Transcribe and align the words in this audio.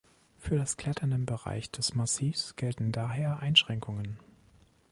Für 0.39 0.55
das 0.57 0.77
Klettern 0.77 1.11
im 1.11 1.27
Bereich 1.27 1.69
des 1.69 1.93
Massivs 1.93 2.55
gelten 2.55 2.91
daher 2.91 3.41
Einschränkungen. 3.41 4.17